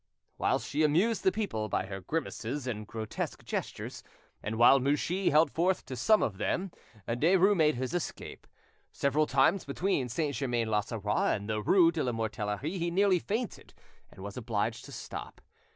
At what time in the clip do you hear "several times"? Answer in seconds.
8.91-9.63